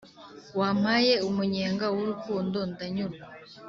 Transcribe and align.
wampaye 0.59 1.13
umunyenga 1.27 1.85
w’urukundo 1.95 2.57
ndanyurwa 2.71 3.25